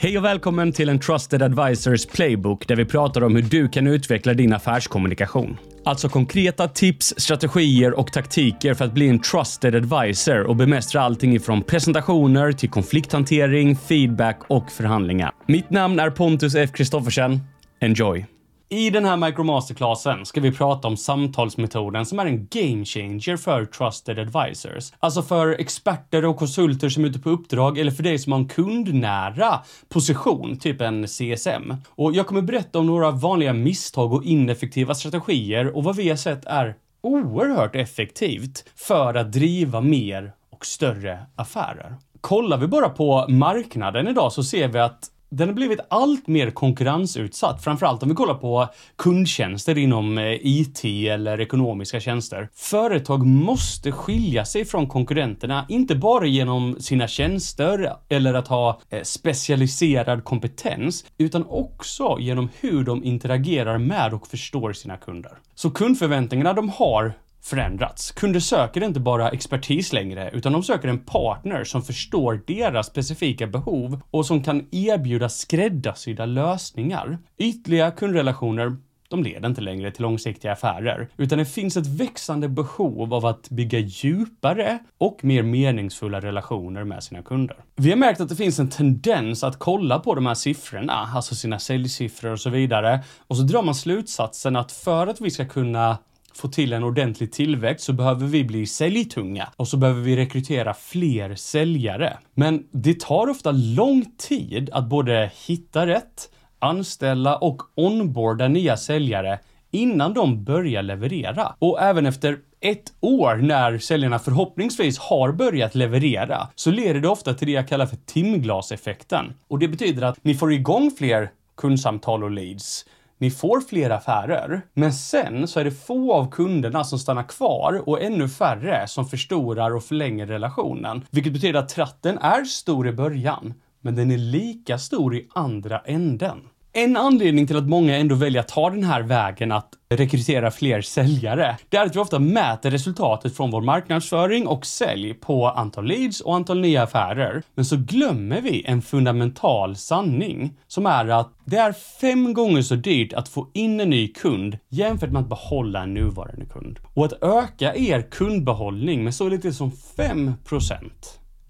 [0.00, 3.86] Hej och välkommen till en Trusted Advisors Playbook där vi pratar om hur du kan
[3.86, 5.58] utveckla din affärskommunikation.
[5.84, 11.34] Alltså konkreta tips, strategier och taktiker för att bli en trusted advisor och bemästra allting
[11.34, 15.30] ifrån presentationer till konflikthantering, feedback och förhandlingar.
[15.46, 16.70] Mitt namn är Pontus F.
[16.72, 17.40] Kristoffersen.
[17.80, 18.37] Enjoy!
[18.70, 23.64] I den här Micromasterclassen ska vi prata om samtalsmetoden som är en game changer för
[23.64, 24.92] trusted advisors.
[24.98, 28.38] Alltså för experter och konsulter som är ute på uppdrag eller för dig som har
[28.38, 29.58] en kundnära
[29.88, 31.74] position, typ en CSM.
[31.88, 36.16] Och jag kommer berätta om några vanliga misstag och ineffektiva strategier och vad vi har
[36.16, 41.96] sett är oerhört effektivt för att driva mer och större affärer.
[42.20, 46.50] Kollar vi bara på marknaden idag så ser vi att den har blivit allt mer
[46.50, 52.48] konkurrensutsatt, framförallt om vi kollar på kundtjänster inom eh, IT eller ekonomiska tjänster.
[52.54, 59.02] Företag måste skilja sig från konkurrenterna, inte bara genom sina tjänster eller att ha eh,
[59.02, 65.32] specialiserad kompetens, utan också genom hur de interagerar med och förstår sina kunder.
[65.54, 68.12] Så kundförväntningarna de har förändrats.
[68.12, 73.46] Kunder söker inte bara expertis längre, utan de söker en partner som förstår deras specifika
[73.46, 77.18] behov och som kan erbjuda skräddarsydda lösningar.
[77.38, 78.76] Ytliga kundrelationer
[79.10, 83.50] de leder inte längre till långsiktiga affärer, utan det finns ett växande behov av att
[83.50, 87.56] bygga djupare och mer meningsfulla relationer med sina kunder.
[87.76, 91.34] Vi har märkt att det finns en tendens att kolla på de här siffrorna, alltså
[91.34, 95.44] sina säljsiffror och så vidare, och så drar man slutsatsen att för att vi ska
[95.44, 95.98] kunna
[96.34, 100.74] få till en ordentlig tillväxt så behöver vi bli säljtunga och så behöver vi rekrytera
[100.74, 102.18] fler säljare.
[102.34, 109.38] Men det tar ofta lång tid att både hitta rätt, anställa och onboarda nya säljare
[109.70, 111.54] innan de börjar leverera.
[111.58, 117.34] Och även efter ett år när säljarna förhoppningsvis har börjat leverera så leder det ofta
[117.34, 119.34] till det jag kallar för timglaseffekten.
[119.48, 122.84] Och det betyder att ni får igång fler kundsamtal och leads
[123.18, 127.82] ni får fler affärer, men sen så är det få av kunderna som stannar kvar
[127.88, 131.04] och ännu färre som förstorar och förlänger relationen.
[131.10, 135.78] Vilket betyder att tratten är stor i början, men den är lika stor i andra
[135.78, 136.38] änden.
[136.78, 140.80] En anledning till att många ändå väljer att ta den här vägen att rekrytera fler
[140.80, 145.86] säljare, det är att vi ofta mäter resultatet från vår marknadsföring och sälj på antal
[145.86, 147.42] leads och antal nya affärer.
[147.54, 152.74] Men så glömmer vi en fundamental sanning som är att det är fem gånger så
[152.74, 156.78] dyrt att få in en ny kund jämfört med att behålla en nuvarande kund.
[156.94, 160.36] Och att öka er kundbehållning med så lite som 5%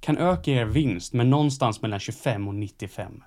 [0.00, 3.22] kan öka er vinst med någonstans mellan 25 och 95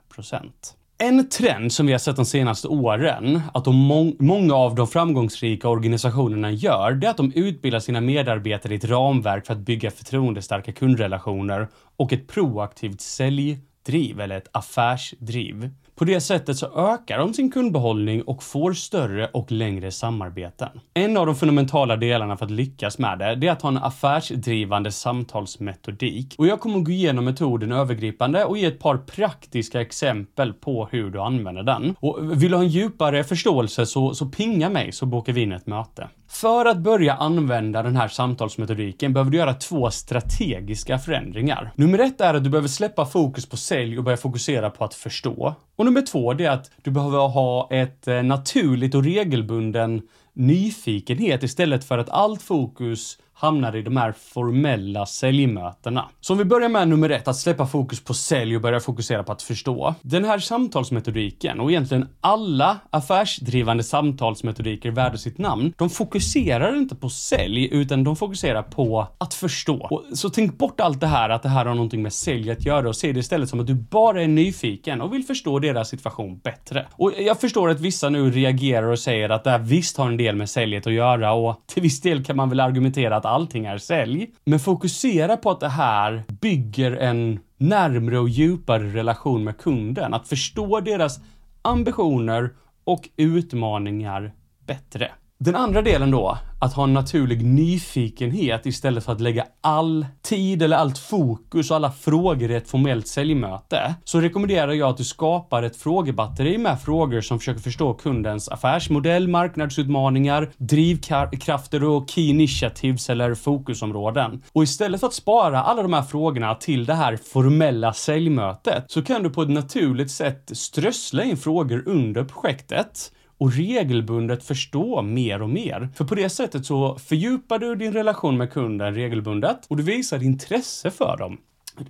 [1.02, 4.88] en trend som vi har sett de senaste åren, att de må många av de
[4.88, 9.60] framgångsrika organisationerna gör, det är att de utbildar sina medarbetare i ett ramverk för att
[9.60, 11.68] bygga förtroendestarka kundrelationer
[11.98, 15.70] och ett proaktivt säljdriv eller ett affärsdriv.
[16.02, 20.70] På det sättet så ökar de sin kundbehållning och får större och längre samarbeten.
[20.94, 23.78] En av de fundamentala delarna för att lyckas med det, det är att ha en
[23.78, 26.36] affärsdrivande samtalsmetodik.
[26.38, 30.88] Och jag kommer att gå igenom metoden övergripande och ge ett par praktiska exempel på
[30.92, 31.96] hur du använder den.
[32.00, 35.52] Och vill du ha en djupare förståelse så, så pinga mig så bokar vi in
[35.52, 36.08] ett möte.
[36.32, 41.72] För att börja använda den här samtalsmetodiken behöver du göra två strategiska förändringar.
[41.76, 44.94] Nummer ett är att du behöver släppa fokus på sälj och börja fokusera på att
[44.94, 45.56] förstå.
[45.76, 50.02] Och nummer två, det är att du behöver ha ett eh, naturligt och regelbunden
[50.34, 56.10] nyfikenhet istället för att allt fokus hamnar i de här formella säljmötena.
[56.20, 59.24] Så om vi börjar med nummer ett, att släppa fokus på sälj och börja fokusera
[59.24, 59.96] på att förstå.
[60.02, 67.10] Den här samtalsmetodiken och egentligen alla affärsdrivande samtalsmetodiker värda sitt namn, de fokuserar inte på
[67.10, 69.88] sälj utan de fokuserar på att förstå.
[69.90, 72.66] Och så tänk bort allt det här, att det här har någonting med sälj att
[72.66, 75.90] göra och se det istället som att du bara är nyfiken och vill förstå deras
[75.90, 76.86] situation bättre.
[76.92, 80.18] Och jag förstår att vissa nu reagerar och säger att det här visst har en
[80.18, 83.66] del med säljet att göra och till viss del kan man väl argumentera att allting
[83.66, 84.30] är sälj.
[84.46, 90.14] Men fokusera på att det här bygger en närmre och djupare relation med kunden.
[90.14, 91.20] Att förstå deras
[91.62, 92.50] ambitioner
[92.84, 94.32] och utmaningar
[94.68, 95.12] bättre.
[95.44, 100.64] Den andra delen då, att ha en naturlig nyfikenhet istället för att lägga all tid
[100.64, 105.04] eller allt fokus och alla frågor i ett formellt säljmöte, så rekommenderar jag att du
[105.04, 113.10] skapar ett frågebatteri med frågor som försöker förstå kundens affärsmodell, marknadsutmaningar, drivkrafter och key initiatives
[113.10, 114.44] eller fokusområden.
[114.54, 119.02] Och istället för att spara alla de här frågorna till det här formella säljmötet så
[119.02, 123.12] kan du på ett naturligt sätt strössla in frågor under projektet
[123.42, 125.90] och regelbundet förstå mer och mer.
[125.96, 130.24] För på det sättet så fördjupar du din relation med kunden regelbundet och du visar
[130.24, 131.38] intresse för dem.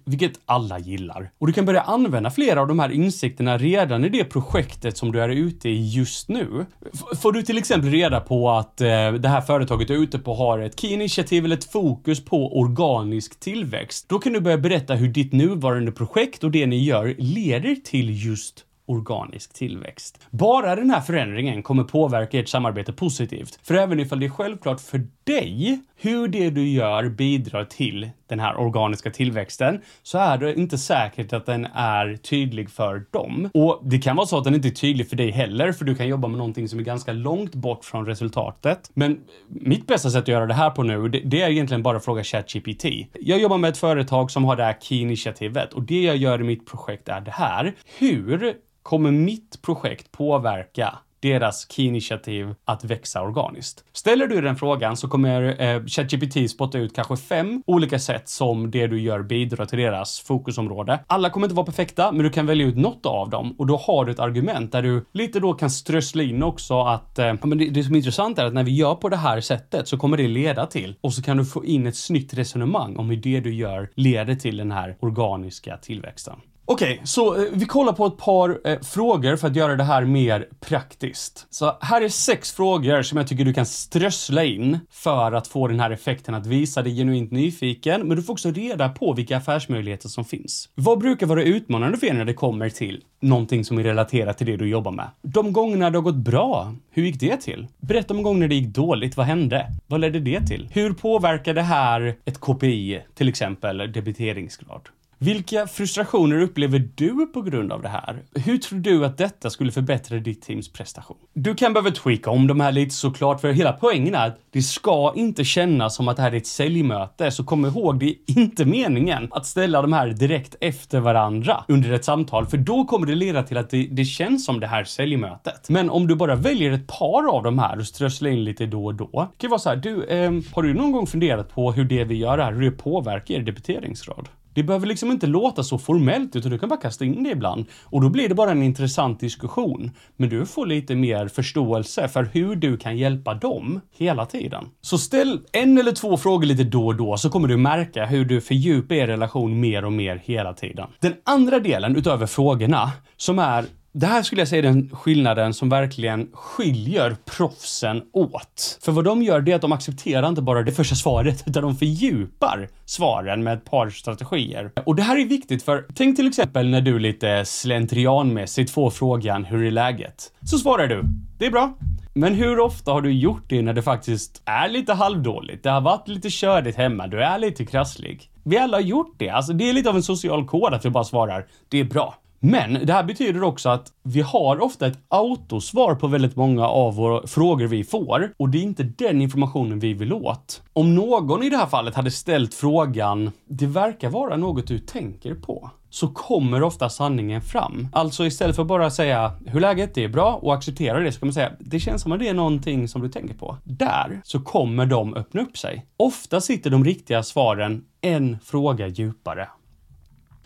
[0.06, 1.32] vilket alla gillar.
[1.40, 5.12] Och du kan börja använda flera av de här insikterna redan i det projektet som
[5.12, 6.66] du är ute i just nu.
[6.94, 10.20] F får du till exempel reda på att eh, det här företaget du är ute
[10.20, 14.58] på har ett key initiativ eller ett fokus på organisk tillväxt, då kan du börja
[14.58, 20.20] berätta hur ditt nuvarande projekt och det ni gör leder till just organisk tillväxt.
[20.30, 23.60] Bara den här förändringen kommer påverka ert samarbete positivt.
[23.64, 28.40] För även ifall det är självklart för dig hur det du gör bidrar till den
[28.40, 33.50] här organiska tillväxten så är det inte säkert att den är tydlig för dem.
[33.54, 35.96] Och det kan vara så att den inte är tydlig för dig heller, för du
[35.96, 38.92] kan jobba med någonting som är ganska långt bort från resultatet.
[38.94, 41.98] Men mitt bästa sätt att göra det här på nu, det, det är egentligen bara
[41.98, 42.86] att fråga ChatGPT.
[43.20, 46.44] Jag jobbar med ett företag som har det här Key-initiativet och det jag gör i
[46.44, 47.74] mitt projekt är det här.
[48.00, 48.54] Hur
[48.84, 53.84] kommer mitt projekt påverka deras key-initiativ att växa organiskt?
[53.94, 58.72] Ställer du den frågan så kommer eh, ChatGPT spotta ut kanske fem olika sätt som
[58.72, 61.00] det du gör bidrar till deras fokusområde.
[61.08, 63.78] Alla kommer inte vara perfekta, men du kan välja ut något av dem och då
[63.78, 67.58] har du ett argument där du lite då kan strössla in också att eh, men
[67.58, 69.98] det, det som är intressant är att när vi gör på det här sättet så
[69.98, 73.18] kommer det leda till och så kan du få in ett snyggt resonemang om hur
[73.18, 76.36] det du gör leder till den här organiska tillväxten.
[76.72, 79.84] Okej, okay, så eh, vi kollar på ett par eh, frågor för att göra det
[79.84, 81.48] här mer praktiskt.
[81.50, 85.68] Så här är sex frågor som jag tycker du kan strössla in för att få
[85.68, 89.38] den här effekten att visa dig genuint nyfiken, men du får också reda på vilka
[89.38, 90.70] affärsmöjligheter som finns.
[90.76, 94.48] Vad brukar vara utmanande för er när det kommer till någonting som är relaterat till
[94.48, 95.08] det du jobbar med?
[95.22, 97.68] De gångerna det har gått bra, hur gick det till?
[97.78, 99.66] Berätta om gånger det gick dåligt, vad hände?
[99.88, 100.70] Vad ledde det till?
[100.72, 104.82] Hur påverkar det här ett KPI, till exempel debiteringsgrad?
[105.24, 108.24] Vilka frustrationer upplever du på grund av det här?
[108.36, 111.18] Hur tror du att detta skulle förbättra ditt teams prestation?
[111.34, 114.62] Du kan behöva tweaka om de här lite såklart, för hela poängen är att det
[114.62, 118.16] ska inte kännas som att det här är ett säljmöte, så kom ihåg, det är
[118.28, 123.08] inte meningen att ställa de här direkt efter varandra under ett samtal, för då kommer
[123.08, 125.70] det leda till att det, det känns som det här säljmötet.
[125.70, 128.86] Men om du bara väljer ett par av de här och strösslar in lite då
[128.86, 131.86] och då, kan vara så här, du, eh, har du någon gång funderat på hur
[131.86, 134.30] det vi gör här, hur det påverkar er debiteringsgrad?
[134.54, 137.66] Det behöver liksom inte låta så formellt utan du kan bara kasta in det ibland.
[137.84, 139.92] Och då blir det bara en intressant diskussion.
[140.18, 144.66] Men du får lite mer förståelse för hur du kan hjälpa dem hela tiden.
[144.82, 148.26] Så ställ en eller två frågor lite då och då så kommer du märka hur
[148.26, 150.88] du fördjupar er relation mer och mer hela tiden.
[151.00, 155.54] Den andra delen utöver frågorna som är det här skulle jag säga är den skillnaden
[155.54, 158.80] som verkligen skiljer proffsen åt.
[158.82, 161.64] För vad de gör det är att de accepterar inte bara det första svaret utan
[161.64, 164.72] de fördjupar svaren med ett par strategier.
[164.86, 169.46] Och det här är viktigt för tänk till exempel när du lite slentrianmässigt får frågan
[169.46, 170.32] hur är läget?
[170.42, 171.04] Så svarar du
[171.40, 171.78] det är bra.
[172.14, 175.64] Men hur ofta har du gjort det när det faktiskt är lite halvdåligt?
[175.64, 178.32] Det har varit lite körigt hemma, du är lite krasslig.
[178.44, 179.30] Vi alla har gjort det.
[179.30, 182.16] Alltså det är lite av en social kod att vi bara svarar det är bra.
[182.44, 186.96] Men det här betyder också att vi har ofta ett autosvar på väldigt många av
[186.96, 190.62] våra frågor vi får och det är inte den informationen vi vill åt.
[190.74, 195.36] Om någon i det här fallet hade ställt frågan “Det verkar vara något du tänker
[195.36, 197.88] på” så kommer ofta sanningen fram.
[197.94, 201.34] Alltså istället för bara säga hur läget är bra och acceptera det så kan man
[201.34, 203.58] säga det känns som att det är någonting som du tänker på.
[203.64, 205.86] Där så kommer de öppna upp sig.
[205.98, 209.48] Ofta sitter de riktiga svaren en fråga djupare.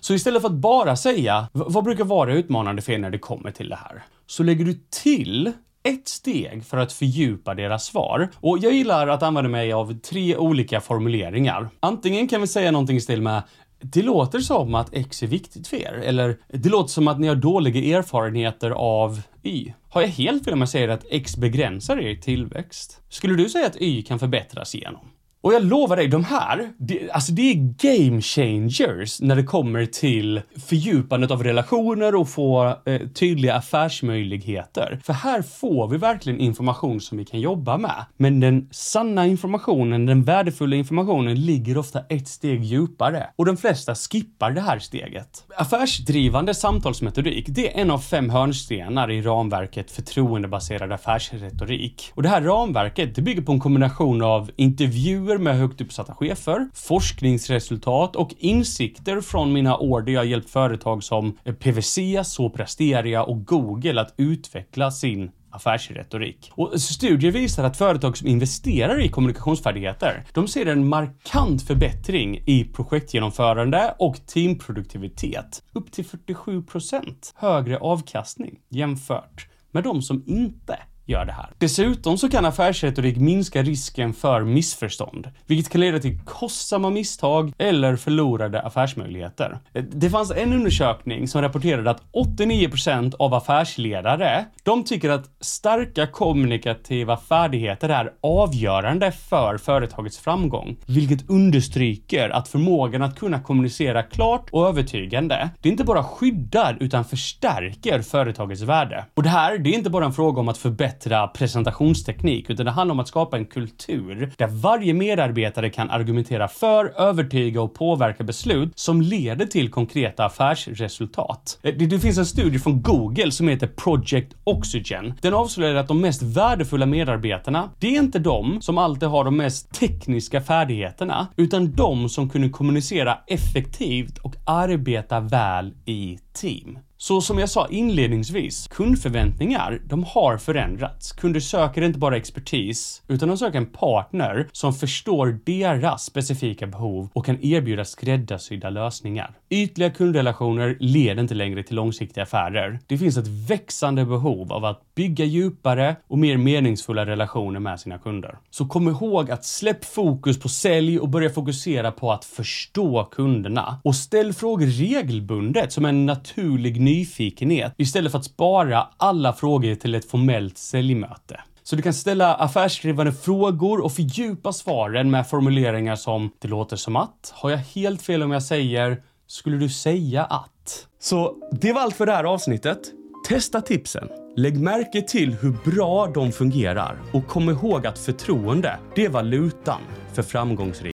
[0.06, 3.51] Så istället för att bara säga vad brukar vara utmanande för er när det kommer
[3.51, 4.03] till det här?
[4.27, 5.51] Så lägger du till
[5.84, 8.29] ett steg för att fördjupa deras svar.
[8.36, 11.70] Och jag gillar att använda mig av tre olika formuleringar.
[11.79, 13.44] Antingen kan vi säga någonting i stil med
[13.79, 16.01] det låter som att X är viktigt för er.
[16.06, 19.74] Eller det låter som att ni har dåliga erfarenheter av Y.
[19.89, 23.01] Har jag helt fel om jag säger att X begränsar er tillväxt?
[23.10, 25.08] Skulle du säga att Y kan förbättras igenom?
[25.46, 29.86] Och jag lovar dig, de här, det, alltså det är game changers när det kommer
[29.86, 35.00] till fördjupandet av relationer och få eh, tydliga affärsmöjligheter.
[35.04, 38.06] För här får vi verkligen information som vi kan jobba med.
[38.18, 43.96] Men den sanna informationen, den värdefulla informationen ligger ofta ett steg djupare och de flesta
[43.96, 45.44] skippar det här steget.
[45.58, 52.12] Affärsdrivande samtalsmetodik, det är en av fem hörnstenar i ramverket förtroendebaserad affärsretorik.
[52.16, 56.13] Och det här ramverket, det bygger på en kombination av intervjuer intervjuer med högt uppsatta
[56.13, 63.46] chefer, forskningsresultat och insikter från mina år där jag hjälpt företag som PWC, Soprasteria och
[63.46, 66.51] Google att utveckla sin affärsretorik.
[66.56, 72.63] Och studier visar att företag som investerar i kommunikationsfärdigheter, de ser en markant förbättring i
[72.63, 75.63] projektgenomförande och teamproduktivitet.
[75.74, 81.50] Upp till 47% högre avkastning jämfört med de som inte gör det här.
[81.57, 87.95] Dessutom så kan affärsretorik minska risken för missförstånd, vilket kan leda till kostsamma misstag eller
[87.95, 89.59] förlorade affärsmöjligheter.
[89.91, 97.17] Det fanns en undersökning som rapporterade att 89% av affärsledare, de tycker att starka kommunikativa
[97.17, 104.67] färdigheter är avgörande för företagets framgång, vilket understryker att förmågan att kunna kommunicera klart och
[104.67, 109.05] övertygande, det inte bara skyddar utan förstärker företagets värde.
[109.13, 110.95] Och det här, det är inte bara en fråga om att förbättra
[111.34, 117.02] presentationsteknik, utan det handlar om att skapa en kultur där varje medarbetare kan argumentera för,
[117.02, 121.60] övertyga och påverka beslut som leder till konkreta affärsresultat.
[121.64, 125.14] Eh, det, det finns en studie från Google som heter Project Oxygen.
[125.22, 129.38] Den avslöjar att de mest värdefulla medarbetarna, det är inte de som alltid har de
[129.38, 136.80] mest tekniska färdigheterna, utan de som kunde kommunicera effektivt och arbeta väl i team.
[137.07, 141.12] Så som jag sa inledningsvis, kundförväntningar, de har förändrats.
[141.12, 147.09] Kunder söker inte bara expertis, utan de söker en partner som förstår deras specifika behov
[147.13, 149.38] och kan erbjuda skräddarsydda lösningar.
[149.50, 152.79] Ytliga kundrelationer leder inte längre till långsiktiga affärer.
[152.88, 157.97] Det finns ett växande behov av att bygga djupare och mer meningsfulla relationer med sina
[157.97, 158.38] kunder.
[158.50, 163.79] Så kom ihåg att släpp fokus på sälj och börja fokusera på att förstå kunderna.
[163.83, 169.96] Och ställ frågor regelbundet som en naturlig nyfikenhet istället för att spara alla frågor till
[169.96, 171.40] ett formellt säljmöte.
[171.64, 176.96] Så du kan ställa affärsskrivande frågor och fördjupa svaren med formuleringar som “Det låter som
[176.96, 181.82] att”, “Har jag helt fel om jag säger”, “Skulle du säga att?” Så det var
[181.82, 182.80] allt för det här avsnittet.
[183.28, 184.10] Testa tipsen.
[184.36, 189.82] Lägg märke till hur bra de fungerar och kom ihåg att förtroende, det är valutan
[190.14, 190.95] för framgångsrik